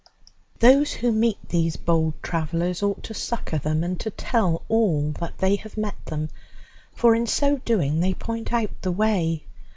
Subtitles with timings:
[0.57, 5.37] Those who meet these bold travellers ought to succour them, and to tell all that
[5.37, 6.29] they have met them,
[6.95, 9.45] for in so doing they point out the way.